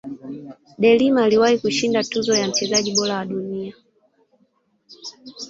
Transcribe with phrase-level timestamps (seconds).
[0.77, 3.75] delima aliwahi kushinda tuzo ya mchezaji bora wa dunia